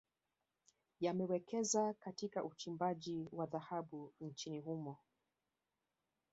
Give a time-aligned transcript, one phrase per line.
[0.99, 4.97] Yamewekeza Katika uchimbaji wa dhahabu nchini humo